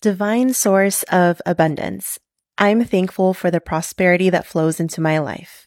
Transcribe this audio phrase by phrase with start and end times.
[0.00, 2.20] Divine source of abundance.
[2.56, 5.66] I'm thankful for the prosperity that flows into my life.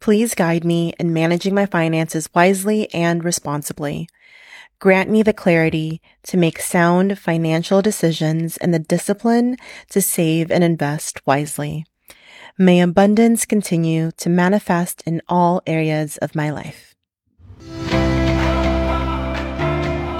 [0.00, 4.08] Please guide me in managing my finances wisely and responsibly.
[4.80, 9.56] Grant me the clarity to make sound financial decisions and the discipline
[9.90, 11.86] to save and invest wisely.
[12.58, 16.91] May abundance continue to manifest in all areas of my life.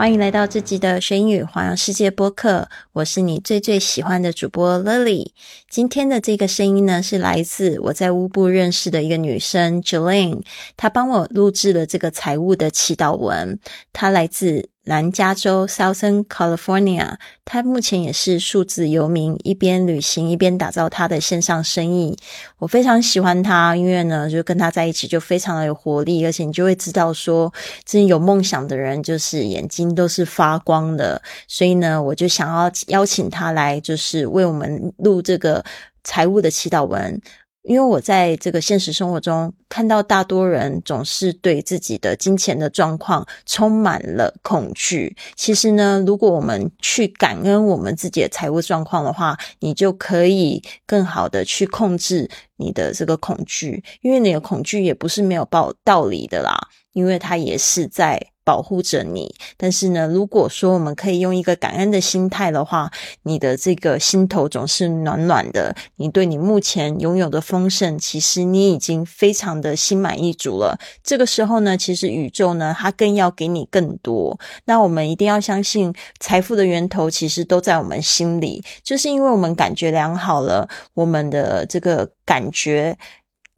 [0.00, 5.32] 欢迎来到这集的学英语环游世界播客，我是你最最喜欢的主播 Lily。
[5.68, 10.40] 今天的这个声音呢，是来自我在乌布认识的一个女生 Jolene，
[10.78, 13.58] 她帮我录制了这个财务的祈祷文，
[13.92, 14.70] 她来自。
[14.84, 22.16] 南加州 （Southern California），他目前也是数字游民，一边旅行一边打造他的线上生意。
[22.58, 27.52] 我非常喜欢他，因为呢，就跟他在一起就非常的有活力，而且你就会知道说，
[27.84, 31.20] 真有梦想的人就是眼睛都是发光的。
[31.46, 35.62] 所以呢，我就想要邀请他来，就是为我们录这个
[36.04, 37.20] 财务的祈祷文。
[37.62, 45.14] 因为我在这个现实生活中看到，大多人总是对自己的金钱的状况充满了恐惧。
[45.36, 53.84] 其实呢，如果我们去感恩我们自己的财务状况的话，你就可以更好的去控制你的这个恐惧。
[54.00, 56.58] 因为你的恐惧也不是没有道道理的啦，
[56.92, 58.28] 因为它也是在。
[58.50, 62.90] 保护着你，但是呢，如果说我们可以用一个感恩的心态的话，
[63.22, 65.76] 你的这个心头总是暖暖的。
[65.98, 70.76] 你对你目前拥有的丰盛，其实你已经非常的心满意足了。
[71.04, 74.36] 这个时候呢，其实宇宙呢，它更要给你更多。
[74.64, 82.98] 那我们一定要相信，财富的源头其实都在我们心里，就是因为我们感觉良好了，我们的这个感觉。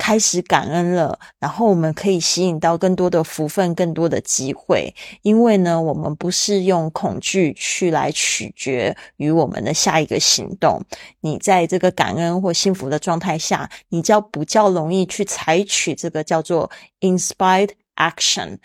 [0.05, 4.93] 开始感恩了，然后我们可以吸引到更多的福分、更多的机会。
[5.23, 10.83] 因为呢，我们不是用恐惧去来取决于我们的下一个行动。
[11.21, 18.59] 你在这个感恩或幸福的状态下，你较比较容易去采取这个叫做 inspired action，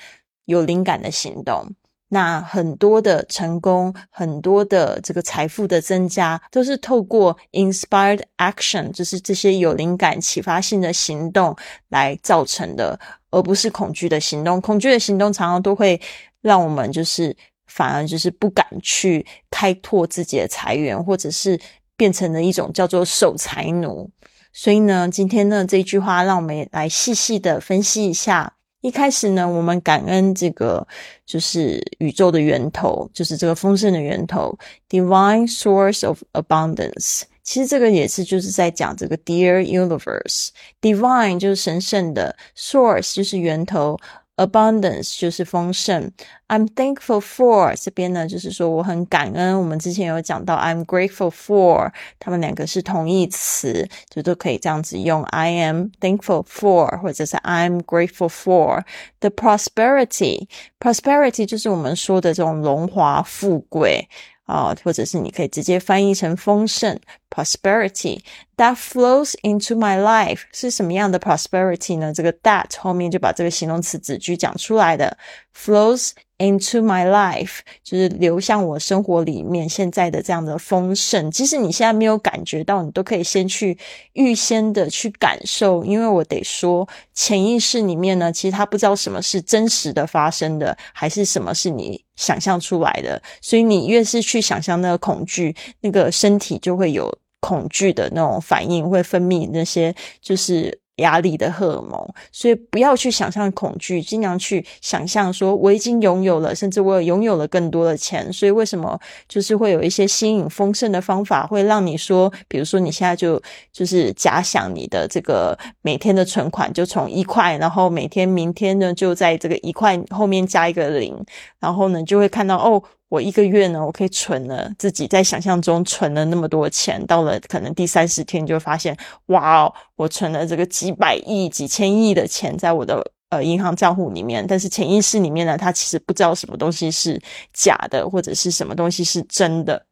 [0.46, 1.75] 有灵感的行动。
[2.09, 11.53] 那很多的成功，很多的这个财富的增加，都是透过 inspired action，就是这些有灵感、启发性的行动
[11.90, 12.97] 来造成的，
[13.29, 14.62] 而不是恐惧的行动。
[14.62, 16.00] 恐惧的行动常常都会
[16.40, 17.35] 让我们就是
[17.66, 21.59] 反而就是不敢去开拓自己的财源，或者是
[21.97, 24.09] 变成了一种叫做守财奴。
[24.53, 28.53] 所以呢，今天呢这句话，让我们来细细的分析一下。
[28.81, 30.88] 一开始呢，我们感恩这个
[31.25, 34.57] 就是宇宙的源头，就是这个丰盛的源头
[34.88, 37.23] ，divine source of abundance。
[37.43, 43.97] 其实这个也是就是在讲这个 dear universe，divine 就是神圣的，source 就是源头。
[44.37, 46.10] Abundance 就是丰盛，
[46.48, 49.60] I'm thankful for 这边呢，就是说我很感恩。
[49.60, 55.22] 我们之前有讲到，I'm grateful for，他们两个是同义词，就都可以这样子用。
[55.25, 58.84] I am thankful for，或者是 I'm grateful for
[59.20, 64.09] the prosperity，prosperity 就是我们说的这种荣华富贵。
[64.47, 67.00] 啊，或者是你可以直接翻译成丰盛
[67.30, 68.22] （prosperity）。
[68.56, 72.12] That flows into my life 是什么样的 prosperity 呢？
[72.12, 75.16] 这个 that 后面就把这个形容词子句讲出来的
[75.56, 81.30] ，flows into my life 就是流向我生活里面现在的这样的丰盛。
[81.31, 83.78] 即使你现在没有感觉到，你都可以先去
[84.14, 85.84] 预先的去感受。
[85.84, 93.22] 因为我得说，潜意识里面呢，其实他不知道什么是真实的发生的，还是什么是你想象出来的。
[93.42, 97.12] 所以你越是去想象那个恐惧，那个身体就会有。
[97.40, 108.31] 恐惧的那种反应会分泌那些就是压力的荷尔蒙，所以不要去想象恐惧，尽量去想象说我已经拥有了，甚至我拥有了更多的钱。
[108.31, 121.16] 所以为什么就是会有一些吸引丰盛的方法，会让你说，比如说你现在就就是假想你的这个每天的存款就从一块，然后每天明天呢就在这个一块后面加一个零，
[121.60, 122.83] 然后呢就会看到哦。
[123.09, 137.21] 我一个月呢，我可以存了自己在想象中存了那么多钱，到了可能第三十天就发现，哇哦，我存了这个几百亿、几千亿的钱在我的呃银行账户里面，但是潜意识里面呢，他其实不知道什么东西是
[137.54, 139.86] 假的，或者是什么东西是真的。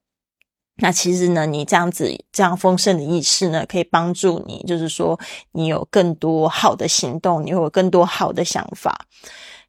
[0.79, 5.17] 那其实呢，你这样子这样丰盛的意识呢，可以帮助你，就是说
[5.53, 9.05] 你有更多好的行动，你有更多好的想法。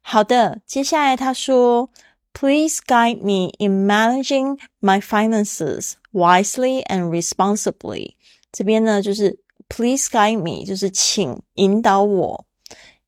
[0.01, 1.89] 好的，接下来他说
[2.36, 8.14] ，Please guide me in managing my finances wisely and responsibly。
[8.50, 9.38] 这边呢，就是
[9.68, 12.46] Please guide me，就是请引导我。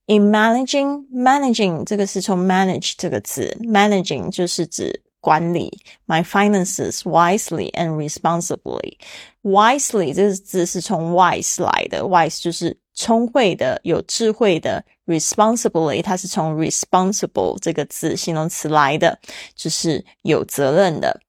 [0.07, 5.03] In managing managing 这个是从 manage 这个字，managing 就是指。
[5.22, 8.98] 管理 my finances wisely and responsibly.
[9.42, 14.84] Wisely 这个字是从 wise 来的，wise 就是聪慧的、有智慧的。
[15.06, 19.20] Responsibly 它是从 responsible 这个字形容词来的，
[19.56, 21.20] 就是有责任的。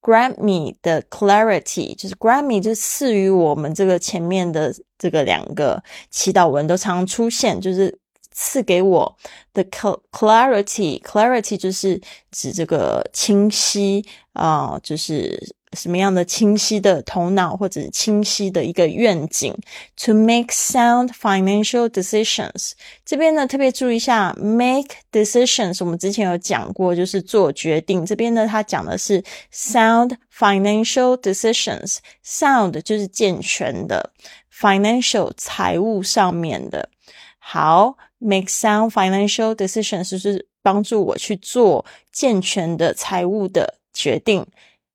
[0.00, 7.98] Grant me 的 clarity 就是 grant me 就是赐予我们这个前面的这个两个祈祷文都常出现，就是。
[8.36, 9.16] 赐给我
[9.52, 12.00] 的 clarity，clarity 就是
[12.32, 19.54] 指这个清晰啊，就是什么样的清晰的头脑或者清晰的一个愿景。
[19.98, 22.72] To make sound financial decisions，
[23.06, 28.04] 这边呢特别注意一下，make decisions，我们之前有讲过，就是做决定。
[28.04, 29.22] 这边呢，它讲的是
[29.52, 34.10] sound financial decisions，sound 就是健全的
[34.52, 36.90] ，financial 财务上面的。
[37.38, 37.96] 好。
[38.23, 44.45] Make sound financial decisions 就是帮助我去做健全的财务的决定，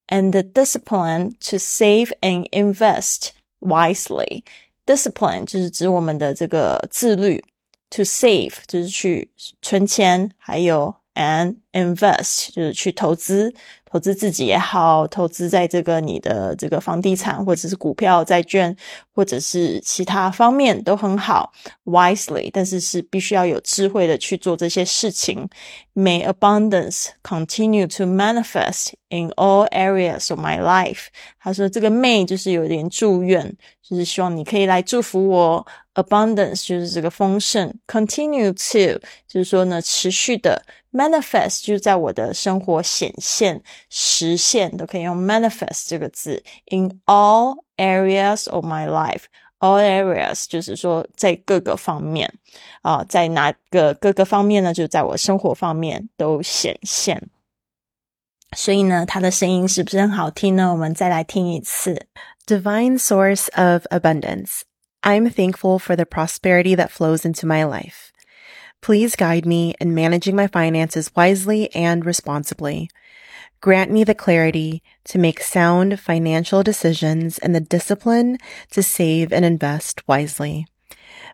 [0.08, 3.30] and the discipline to save and invest
[3.60, 4.44] wisely.
[4.84, 7.42] Discipline 就是指我们的这个自律，
[7.88, 9.30] to save 就是去
[9.62, 13.54] 存钱，还有 and invest 就是去投资。
[13.91, 18.75] 投资自己也好，投资在这个你的这个房地产或者是股票、债券，
[19.15, 21.51] 或者是其他方面都很好
[21.85, 25.49] ，wisely，但是是必须要有智慧的去做这些事情。
[25.95, 31.07] May abundance continue to manifest in all areas of my life。
[31.39, 35.67] 他说这个 may 就是有点祝愿，就是希望你可以来祝福我。
[35.95, 40.63] Abundance 就是这个丰盛，continue to 就是说呢持续的
[40.93, 43.61] ，manifest 就在我的生活显现。
[43.88, 46.42] 实现都可以用 manifest 这个字。
[46.66, 49.24] In all areas of my life,
[49.58, 52.32] all areas 就是说在各个方面
[52.82, 54.72] 啊，在哪个各个方面呢？
[54.72, 57.28] 就在我生活方面都显现。
[58.56, 60.70] 所以呢，他的声音是不是很好听呢？
[60.70, 62.06] 我们再来听一次。
[62.46, 64.60] Divine source of abundance.
[65.00, 68.12] I'm thankful for the prosperity that flows into my life.
[68.80, 72.88] Please guide me in managing my finances wisely and responsibly.
[73.60, 78.38] Grant me the clarity to make sound financial decisions and the discipline
[78.70, 80.66] to save and invest wisely.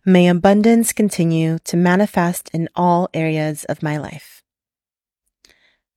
[0.04, 4.40] May abundance continue to manifest in all areas of my life.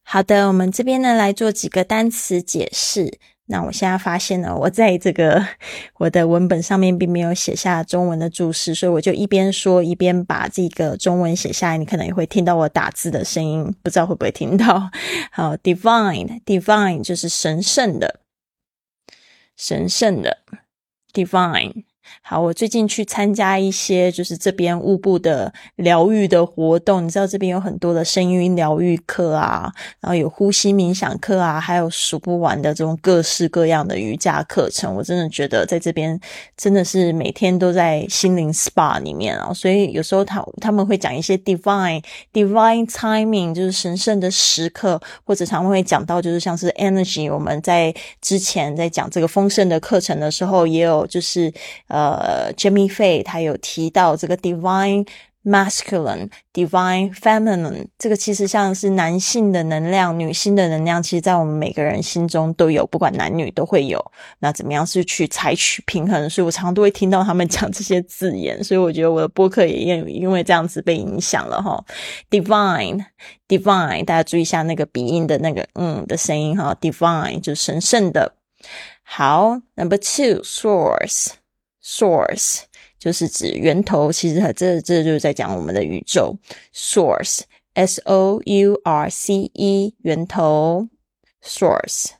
[0.03, 3.19] 好的，我们这边呢来做几个单词解释。
[3.50, 5.42] 那我现在发现了，我在这个
[5.94, 11.78] 我的文本上面并没有写下中文的注释，所以我就一边说一边把这个中文写下来。
[11.78, 14.90] 你可能也会听到我打字的声音，不知道会不会听到。
[15.32, 18.20] 好，divine，divine 就是神圣的，
[19.56, 20.38] 神圣的
[21.14, 21.84] ，divine。
[22.22, 34.94] 好，我最近去参加一些就是这边乌部的疗愈的活动，你知道这边有很多的声音疗愈课啊，然后有呼吸冥想课啊，还有数不完的这种各式各样的瑜伽课程。
[34.94, 36.20] 我真的觉得在这边
[36.54, 42.02] 真的是每天都在心灵 SPA 里面啊，所以有时候他他们会讲一些 divine
[42.32, 47.32] divine timing，就是神圣的时刻，或者常会讲到就是像是 energy。
[47.32, 51.50] 我们在之前在讲这个丰盛的课程的时候，也有就是
[51.86, 51.97] 呃。
[51.98, 55.06] 呃，Jimmy Fay 他有提到这个 divine
[55.44, 64.04] masculine、divine feminine，这个其实像是男性的能量、女性的能量，其实在我们每个人心中都有，不管男女都会有。
[64.40, 66.28] 那怎么样是去采取平衡？
[66.28, 71.82] 所以我常常都会听到他们讲这些字眼，所以我觉得我的播客也因因为这样子被影响了哈。
[72.30, 76.76] Divine，divine，大家注意一下那个鼻音的那个嗯的声音哈。
[76.78, 78.34] Divine 就是神圣的。
[79.02, 81.37] 好，Number two，source。
[81.87, 82.61] Source
[82.97, 86.37] 就是指源头，其实它这这就是在讲我们的宇宙。
[86.73, 90.87] Source，S O U R C E，源头。
[91.43, 92.11] Source。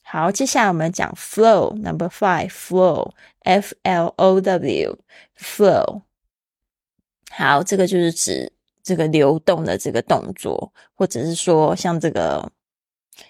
[0.02, 6.02] 好，接下来我们讲 flow，number five，flow，f l o w，flow。
[7.30, 8.50] 好，这个就是指
[8.82, 12.50] 这个流动的这个动作，或者是说像这个。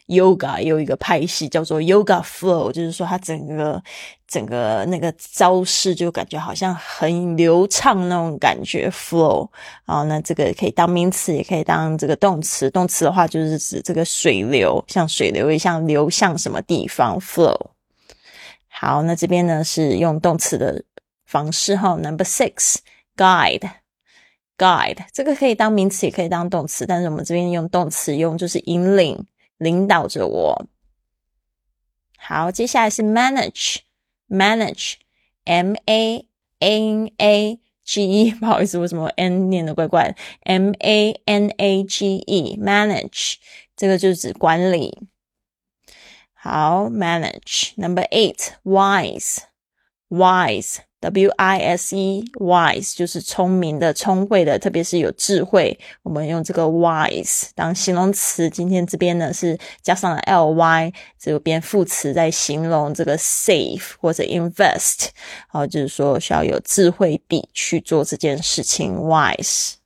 [0.06, 3.80] Yoga 有一个派系叫做 Yoga Flow，就是说它整个
[4.26, 9.48] 整个那个招式就感觉好像很流畅那种感觉 flow。
[9.84, 12.70] 啊，那这个可以当名词，也可以当这个动词。
[12.70, 17.56] 动词的话就是指这个水流，像水流一样流向什么地方 flow。
[18.68, 20.82] 好，那这边呢是用动词的
[21.26, 21.96] 方式哈。
[21.96, 29.26] Number six，guide，guide 这个可以当名词，也可以当动词，但是我们这边用动词用就是引领。
[29.60, 30.66] 领导着我。
[32.18, 36.26] 好，接下来是 manage，manage，m a
[36.58, 43.34] n a g e，不好意思，为什么 n 念的怪怪的？m a n a g e，manage，
[43.76, 45.06] 这个就是指管理。
[46.32, 47.72] 好，manage。
[47.76, 50.78] Number eight，wise，wise。
[51.00, 55.78] W I S E wise 就是聪明的、聪慧的，特别是有智慧。
[56.02, 58.50] 我们用这个 wise 当形容词。
[58.50, 65.08] 今天这边呢是加上了 L Y 这边副词，在形容这个 save 或者 invest，
[65.48, 68.94] 好，就是说需要有智慧地去做这件事情。
[68.96, 69.76] wise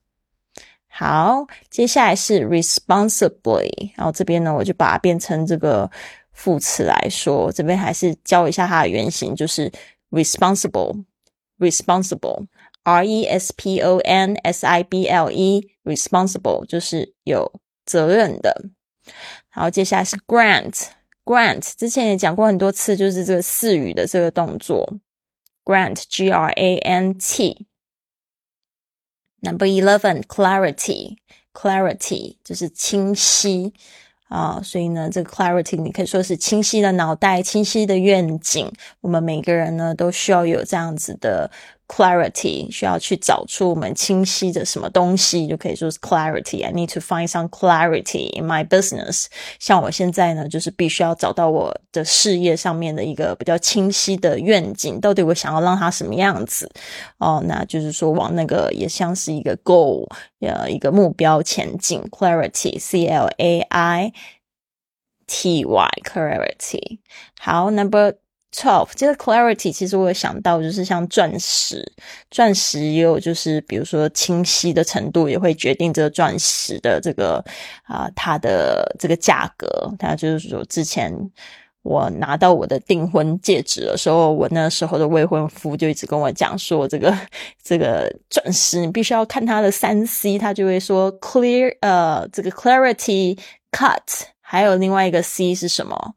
[0.89, 5.89] 好，接下来是 responsibly，然后这边呢我就把它变成这个
[6.33, 9.71] 副词来说，这边还是教一下它的原型，就是。
[10.14, 11.04] responsible,
[11.58, 12.46] responsible,
[12.82, 18.70] R E S P O N S I B L E, responsible 就是有责任的。
[19.48, 20.88] 好，接下来是 grant,
[21.24, 24.98] grant 之前也讲过很多次，就是这个赐予的这个动作。
[25.64, 27.66] grant, G R A N T.
[29.42, 31.16] Number eleven, clarity,
[31.52, 33.72] clarity 就是清晰。
[34.35, 38.69] 啊，所以呢，这个 clarity 你可以说是清晰的脑袋、清晰的愿景。
[38.99, 41.49] 我们每个人呢，都需要有这样子的。
[41.87, 46.65] Clarity 需要去找出我们清晰的什么东西，就可以说是 clarity。
[46.65, 49.27] I need to find some clarity in my business。
[49.59, 56.71] 像我现在呢，就是必须要找到我的事业上面的一个比较清晰的愿景，到底我想要让它什么样子
[57.19, 57.41] 哦？
[57.45, 60.07] 那就是说往那个也像是一个 goal，
[60.39, 62.01] 呃，一个目标前进。
[62.09, 64.13] clarity，c l a i
[65.27, 66.99] t y，clarity。
[67.39, 68.15] 好，number。
[68.57, 71.83] Twelve，这个 clarity 其实我有想到，就是像钻石，
[72.31, 77.43] 钻石也有就是比如说清晰的程度，也会决定这个钻石的这个
[77.83, 79.67] 啊它的这个价格。
[79.99, 81.13] 它就是说，之前
[81.83, 87.13] 我拿到我的订婚戒指的时候，我那时候的未婚夫就一直跟我讲说，这个
[87.61, 93.37] 这个钻石你必须要看它的三 C，他就会说 clear，呃，这个 clarity
[93.71, 93.99] cut，
[94.39, 96.15] 还有另外一个 C 是什么？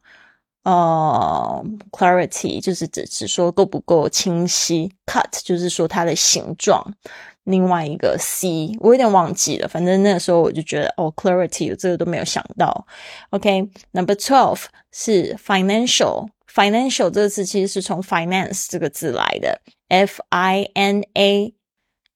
[0.63, 6.93] 呃，clarity 就是指只说够不够清晰，cut 就是说它的形状。
[7.45, 12.85] 另外一个 C 我有点忘记了，反正那个时候我就觉得哦，clarity 这个都没有想到。
[13.31, 21.55] OK，number twelve 是 financial，financial 这个词其实是从 finance 这个字来的，F I N A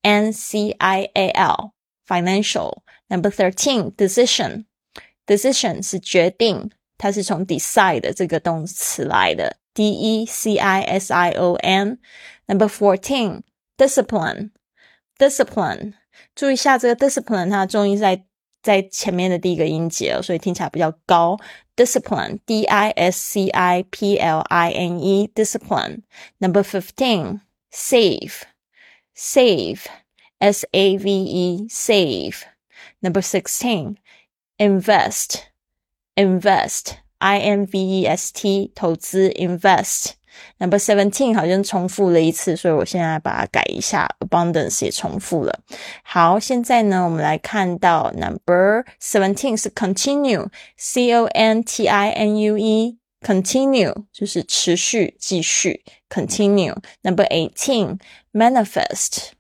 [0.04, 2.82] N C I A L，financial。
[3.08, 6.70] Number thirteen decision，decision 是决定。
[7.03, 13.43] 它是从 decide 这个动词来的，d e c i s i o n。Number fourteen,
[13.77, 14.51] discipline,
[15.17, 15.95] discipline。
[16.35, 18.25] 注意一下这个 discipline，它的重音在
[18.63, 21.39] 在前面的第一个音节，所以听起来比较高。
[21.77, 26.03] Discipline, d i s c i p l i n e, discipline.
[26.39, 28.43] Number fifteen, save,
[29.15, 29.83] save,
[30.41, 32.43] s a v e, save.
[33.01, 33.99] Number sixteen,
[34.57, 35.43] invest.
[36.15, 40.11] invest i n v e s t 投资 invest
[40.59, 45.61] number seventeen 好像重复了一次，所以我现在把它改一下，abundance 也重复了。
[46.05, 56.77] 好，现在呢，我们来看到 number seventeen 是 continue c o n t i n u e continue 就是持续继续 continue
[57.03, 57.99] number eighteen
[58.33, 59.31] manifest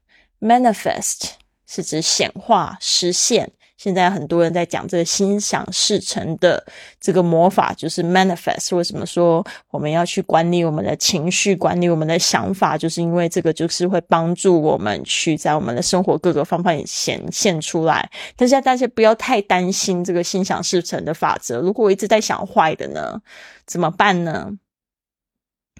[0.40, 1.30] manifest
[1.64, 3.52] 是指显化实现。
[3.83, 6.65] 现在很多人在讲这个心想事成的
[7.01, 8.73] 这个魔法，就是 manifest。
[8.77, 12.77] 为什么说我们要去管理我们的情绪，管理我们的想法？
[12.77, 18.09] 就是因为这个就是会帮助我们去在我们的生活各个方面显现出来。
[18.37, 21.59] 但是大家不要太担心这个心想事成的法则。
[21.59, 23.19] 如果我一直在想坏的呢，
[23.65, 24.49] 怎么办呢？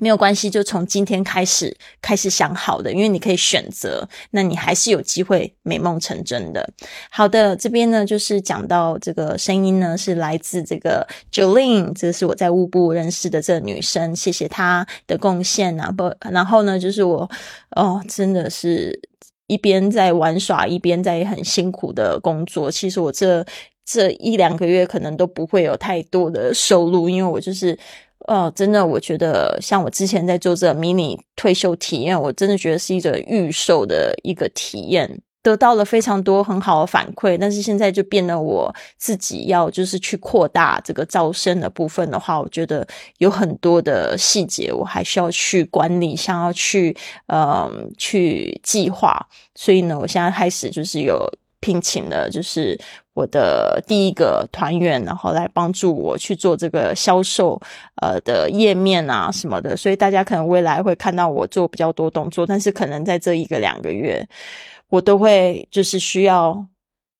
[0.01, 6.67] 没有关系，就从今天开始开始想好的，因为你可以选择，那你还是有机会美梦成真的。
[7.11, 17.29] 好的，这边呢就是讲到这个声音呢是来自这个 Jolene，这是我在乌布认识的这个女生，谢谢她的贡献啊不，然后呢就是我
[17.75, 18.99] 哦真的是
[19.45, 22.71] 一边在玩耍，一边在很辛苦的工作。
[22.71, 23.45] 其实我这
[23.85, 27.77] 这一两个月可能都不会有太多的收入，因为我就是。
[28.25, 37.37] 哦，真的，我觉得像我之前在做这迷你退休体验，我真的觉得是一个预售的一个体验，得到了非常多很好的反馈。
[37.37, 42.87] 但是现在就变得我自己要就是去扩大这个招生的部分的话，我觉得
[43.17, 46.95] 有很多的细节我还需要去管理，想要去
[47.27, 49.27] 嗯去计划。
[49.53, 52.79] 所以呢，我现在开始就是有聘请了，就是。
[53.13, 57.59] 我的第一个团员，然后来帮助我去做这个销售，
[58.01, 64.27] 呃的页面啊什么的，所以大家可能未来会看到我做比较多动作，但是可能在这一个两个月，
[64.89, 66.65] 我都会就是需要。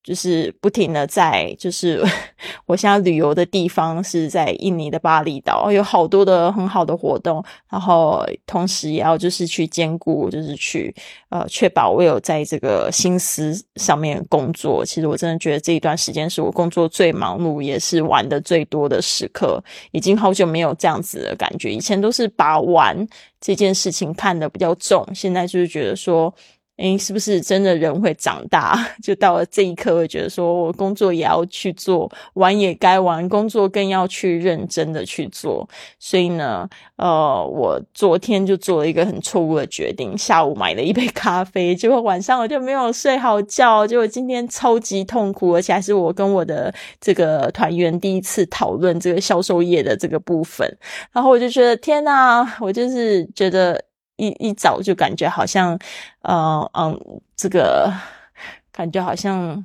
[0.04, 2.04] 就是不停的在，就是
[2.66, 10.94] 我现在旅游的地方是在印尼的巴厘岛，有好多的很好的活动，然后同时也要就是去兼顾，就是去
[11.30, 14.84] 呃确保我有在这个心思上面工作。
[14.84, 19.58] 其实我真的觉得这一段时间是我工作最忙碌，也是玩的最多的时刻。
[19.92, 22.94] 已经好久没有这样子的感觉，以前都是把玩
[23.40, 26.34] 这件事情看得比较重，现在就是觉得说。
[26.76, 28.76] 诶，是不是真的人会长大？
[29.00, 35.68] 就到了这一刻，会觉得说我工作也要去做，玩也该玩，工作更要去认真的去做。
[36.00, 50.68] 所以呢，呃，我昨天就做了一个很错误的决定，下午买了一杯咖啡，结果晚上我就没有睡好觉，结果今天超级痛苦，而且还是我跟我的这个团员第一次讨论这个销售业的这个部分，
[51.12, 53.80] 然后我就觉得天哪，我就是觉得。
[54.16, 55.78] 一一早就感觉好像，
[56.22, 56.98] 呃嗯，
[57.36, 57.92] 这个
[58.72, 59.64] 感觉好像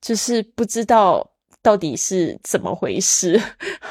[0.00, 1.28] 就是不知道
[1.62, 3.40] 到底是怎么回事，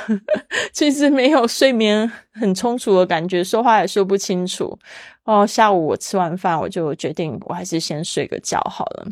[0.74, 4.78] 其实没有睡眠很充足的感觉，说话也说不清楚。
[5.24, 9.08] 哦，下午我吃完饭，我就决定我还是先睡个觉好了。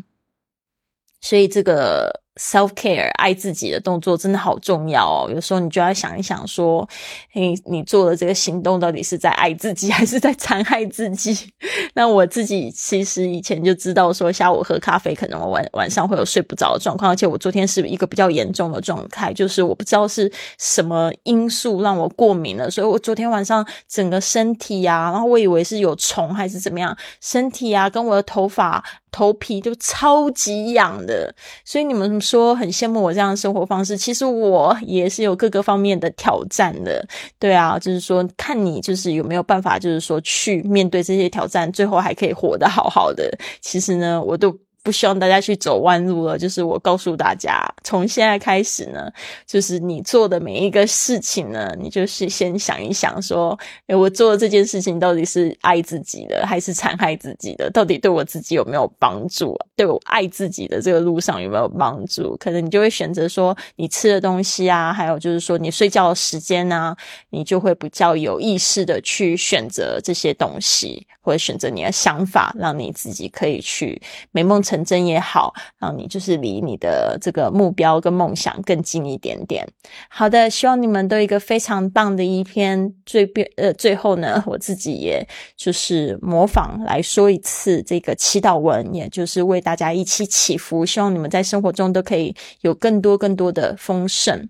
[1.20, 2.23] 所以这个。
[2.40, 5.30] Self care 爱自己的动作真的好重要哦。
[5.32, 6.88] 有时候你就要想一想，说，
[7.32, 11.36] 你做的这个行动到底是在爱自己， 还是在残害自己？
[11.94, 17.12] 那我自己其实以前就知道，说下午喝咖啡可能我晚晚上会有睡不着的状况。
[17.12, 28.84] 而且我昨天是一个比较严重的状态，就是我不知道是什么因素让我过敏了，所以我昨天晚上整个身体啊，然后我以为是有虫还是怎么样，身体啊跟我的头发。
[29.14, 31.32] 头皮就超级痒的，
[31.64, 37.06] 所以你们说很羡慕我这样的生活方式，其实我也是有各个方面的挑战的。
[37.38, 43.30] 对啊，就是说看你就是有没有办法，就是说去面对这些挑战，最后还可以活得好好的。
[43.60, 44.52] 其实呢，我都。
[44.84, 49.10] 不希望大家去走弯路了，就是我告诉大家，从现在开始呢，
[49.46, 57.70] 就是你做的每一个事情呢，你就是先想一想，说，诶我做的这件事情到底是爱自己的，还是残害自己的？
[57.70, 59.58] 到底对我自己有没有帮助？
[59.74, 62.36] 对我爱自己的这个路上有没有帮助？
[62.36, 66.94] 可能你就会选择说，你吃的东西啊，还有就是说你睡觉的时间啊，
[67.30, 73.98] 你就会比较有意识的去选择这些东西，或者选择你的想法，让你自己可以去
[74.30, 74.73] 美梦成。
[74.74, 79.64] 成真也好，让你就是离你的这个目标跟梦想更近一点点。
[80.08, 82.92] 好的，希望你们都一个非常棒的一篇。
[83.06, 94.48] 最变呃，最后呢，我自己也就是模仿来说一次这个祈祷文，也就是为大家一起祈福，希望你们在生活中都可以有更多更多的丰盛。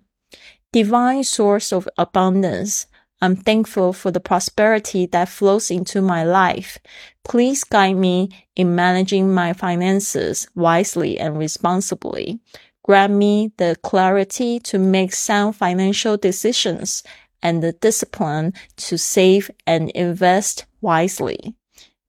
[0.73, 2.85] Divine source of abundance.
[3.25, 6.79] I'm thankful for the prosperity that flows into my life.
[7.25, 12.39] Please guide me in managing my finances wisely and responsibly.
[12.83, 17.03] Grant me the clarity to make sound financial decisions
[17.43, 21.55] and the discipline to save and invest wisely.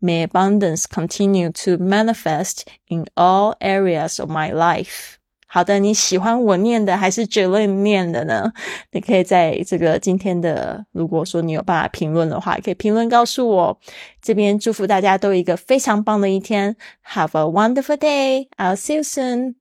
[0.01, 5.17] May abundance continue to manifest in all areas of my life.
[5.56, 8.52] 好的，你喜欢我念的还是 Joel 念的呢？
[8.91, 13.80] 你可以在这个今天的，如果说你有办法评论的话，可以评论告诉我。
[14.22, 16.76] 这边祝福大家都有一个非常棒的一天
[17.08, 18.50] ，Have a wonderful day!
[18.58, 19.56] I'll see you soon.